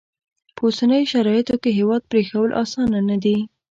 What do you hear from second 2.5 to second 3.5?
اسانه نه دي.